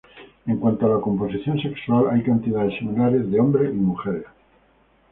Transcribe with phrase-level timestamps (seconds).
[0.47, 4.25] En cuanto a la composición sexual, hay cantidades similares de hombres y mujeres.